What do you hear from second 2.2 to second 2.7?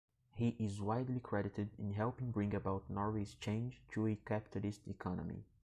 bring